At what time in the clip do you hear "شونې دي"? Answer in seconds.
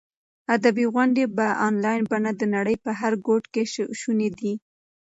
4.01-4.53